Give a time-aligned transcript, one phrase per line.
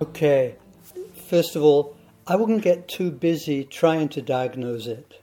[0.00, 0.54] Okay,
[1.28, 1.94] first of all,
[2.26, 5.14] I wouldn't get too busy trying to diagnose it.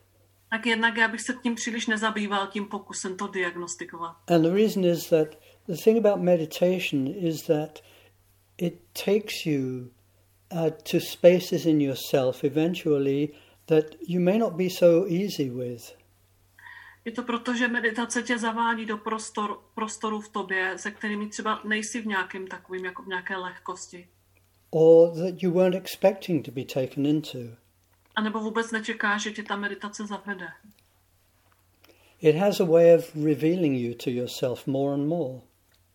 [0.49, 4.15] Tak jednak já bych se tím příliš nezabýval tím pokusem to diagnostikovat.
[4.27, 5.27] And the reason is that
[5.67, 7.79] the thing about meditation is that
[8.57, 8.73] it
[9.05, 9.89] takes you
[10.51, 13.29] uh, to spaces in yourself eventually
[13.65, 15.97] that you may not be so easy with.
[17.05, 21.61] Je to proto, že meditace tě zavádí do prostor, prostoru v tobě, se kterými třeba
[21.63, 24.07] nejsi v nějakém takovým, jako v nějaké lehkosti.
[24.71, 27.39] Or that you weren't expecting to be taken into.
[28.15, 30.47] A nebo vůbec nečekáš, že tě ta meditace zavede.
[32.21, 35.41] It has a way of revealing you to yourself more and more.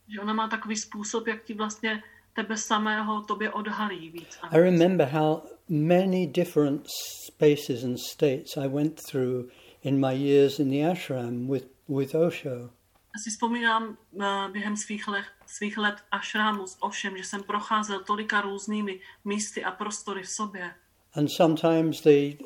[0.08, 2.02] Že ona má takový způsob, jak ti vlastně
[2.34, 4.38] tebe samého tobě odhalí víc.
[4.42, 6.86] I remember how many different
[7.26, 9.50] spaces and states I went through
[9.82, 12.70] in my years in the ashram with, with Osho.
[13.14, 18.00] Já si vzpomínám eh, během svých let, svých let ašrámu s Ošem, že jsem procházel
[18.04, 20.74] tolika různými místy a prostory v sobě.
[21.14, 22.36] And sometimes they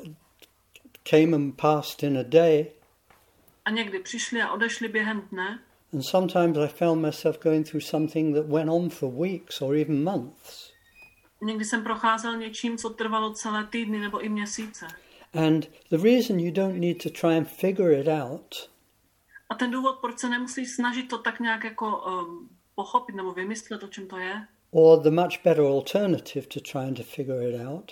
[1.09, 2.71] came and passed in a day,
[3.65, 5.59] A někdy přišli a odešli během dne.
[5.93, 10.03] and sometimes I found myself going through something that went on for weeks or even
[10.03, 10.71] months.
[11.41, 14.87] Někdy jsem procházel něčím, co trvalo celé týdny nebo i měsíce.
[15.33, 18.55] And the reason you don't need to try and figure it out
[19.49, 23.83] A ten důvod, proč se nemusí snažit to tak nějak jako um, pochopit nebo vymyslet,
[23.83, 24.33] o čem to je,
[24.71, 27.91] or the much better alternative to trying to figure it out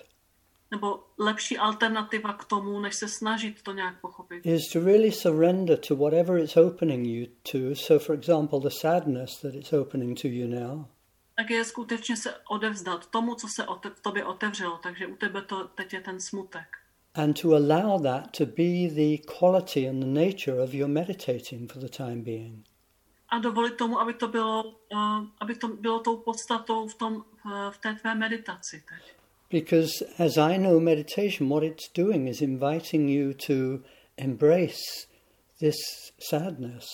[0.72, 5.78] nebo lepší alternativa k tomu, než se snažit to nějak pochopit, is to really surrender
[5.88, 7.75] to whatever it's opening you to.
[7.75, 10.86] So, for example, the sadness that it's opening to you now,
[11.38, 14.80] tak je skutečně se odevzdat tomu, co se ote- tobě otevřelo.
[14.83, 16.67] Takže u tebe to teď je ten smutek.
[17.16, 21.79] and to allow that to be the quality and the nature of your meditating for
[21.79, 22.63] the time being.
[23.30, 27.52] A dovolit tomu, aby to bylo, uh, aby to bylo tou podstatou v, tom, uh,
[27.72, 29.16] v té tvé meditaci teď.
[29.52, 33.84] Because as I know meditation, what it's doing is inviting you to
[34.18, 35.08] embrace
[35.59, 35.75] this
[36.30, 36.86] sadness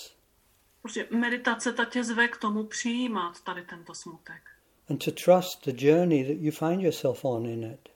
[0.81, 4.41] Protože meditace ta tě zve k tomu přijímat tady tento smutek.
[4.89, 7.89] and to trust the journey that you find yourself on in it.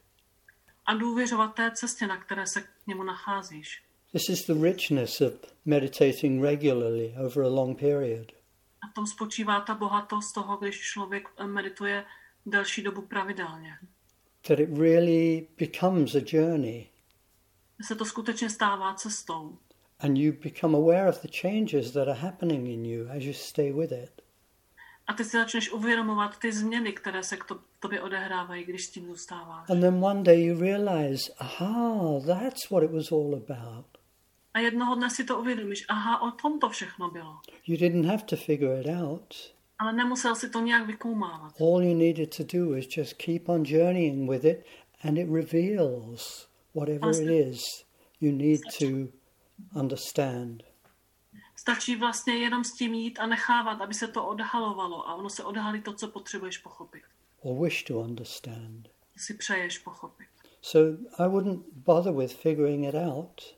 [0.86, 3.84] A důvěřovat té cestě, na které se k němu nacházíš.
[4.16, 5.34] This is the richness of
[5.66, 8.32] meditating regularly over a long period.
[8.82, 12.06] A tom spočívá ta bohatost toho, když člověk eh, medituje
[12.46, 13.78] delší dobu pravidelně.
[14.48, 16.88] That it really becomes a journey
[17.82, 19.58] se to skutečně stává cestou.
[20.00, 23.74] and you become aware of the changes that are happening in you as you stay
[23.74, 24.22] with it.
[25.08, 29.06] A ty si začneš uvědomovat ty změny, které se k to, tobě odehrávají, když tím
[29.06, 29.70] zůstáváš.
[29.70, 33.95] And then one day you realize, aha, that's what it was all about.
[34.56, 35.86] A jednoho dne si to uvědomíš.
[35.90, 37.40] Aha, o tom to všechno bylo.
[37.68, 39.36] You didn't have to figure it out.
[39.80, 41.62] Ale nemusel si to nějak vykoumávat.
[41.62, 44.66] All you needed to do is just keep on journeying with it,
[45.04, 47.86] and it reveals whatever it is
[48.22, 48.86] you need to
[49.80, 50.64] understand.
[51.56, 55.10] Stačí vlastně jenom s tím jít a nechávat, aby se to odhalovalo.
[55.10, 57.04] A ono se odhalí to, co potřebuješ pochopit.
[57.42, 58.90] or wish to understand.
[59.18, 60.28] Si přeješ pochopit.
[60.62, 63.56] So I wouldn't bother with figuring it out.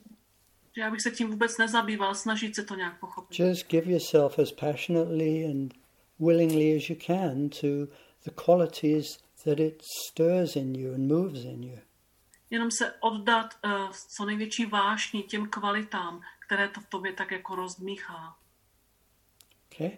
[0.77, 3.39] Já bych se tím vůbec nezabýval, snažit se to nějak pochopit.
[3.39, 5.73] Just give yourself as passionately and
[6.19, 7.67] willingly as you can to
[8.23, 11.79] the qualities that it stirs in you and moves in you.
[12.49, 17.55] Jenom se oddat uh, co největší vášní těm kvalitám, které to v tobě tak jako
[17.55, 18.35] rozdmíchá.
[19.71, 19.97] Okay?